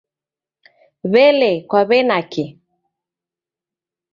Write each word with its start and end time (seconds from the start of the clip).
W'ele 1.11 1.49
kwaw'enaki? 1.69 2.45